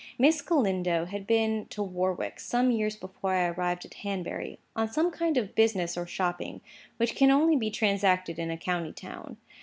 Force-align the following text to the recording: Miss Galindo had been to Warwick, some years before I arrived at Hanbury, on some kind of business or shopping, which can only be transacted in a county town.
Miss 0.17 0.41
Galindo 0.41 1.05
had 1.05 1.27
been 1.27 1.67
to 1.69 1.83
Warwick, 1.83 2.39
some 2.39 2.71
years 2.71 2.95
before 2.95 3.35
I 3.35 3.45
arrived 3.49 3.85
at 3.85 3.93
Hanbury, 3.93 4.57
on 4.75 4.91
some 4.91 5.11
kind 5.11 5.37
of 5.37 5.53
business 5.53 5.95
or 5.95 6.07
shopping, 6.07 6.61
which 6.97 7.15
can 7.15 7.29
only 7.29 7.55
be 7.55 7.69
transacted 7.69 8.39
in 8.39 8.49
a 8.49 8.57
county 8.57 8.93
town. 8.93 9.37